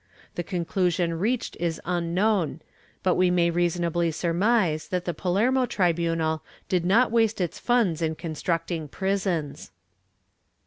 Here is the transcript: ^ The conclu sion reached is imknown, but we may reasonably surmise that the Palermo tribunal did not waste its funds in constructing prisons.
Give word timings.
^ 0.33 0.33
The 0.33 0.43
conclu 0.43 0.91
sion 0.91 1.19
reached 1.19 1.55
is 1.59 1.79
imknown, 1.85 2.61
but 3.03 3.13
we 3.13 3.29
may 3.29 3.51
reasonably 3.51 4.09
surmise 4.09 4.87
that 4.87 5.05
the 5.05 5.13
Palermo 5.13 5.67
tribunal 5.67 6.43
did 6.67 6.83
not 6.83 7.11
waste 7.11 7.39
its 7.39 7.59
funds 7.59 8.01
in 8.01 8.15
constructing 8.15 8.87
prisons. 8.87 9.69